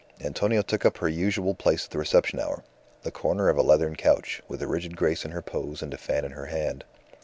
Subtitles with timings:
[0.19, 2.63] Antonia took up her usual place at the reception hour
[3.03, 5.97] the corner of a leathern couch, with a rigid grace in her pose and a
[5.99, 6.83] fan in her hand.